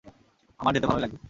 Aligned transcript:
আমার 0.59 0.73
যেতে 0.73 0.87
ভালোই 0.87 1.03
লাগবে। 1.03 1.19